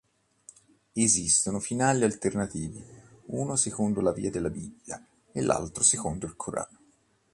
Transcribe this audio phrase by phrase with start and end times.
[0.93, 2.83] Esistono finali alternativi,
[3.27, 4.99] uno secondo la via della Bibbia
[5.31, 6.79] e l'altro secondo il Corano.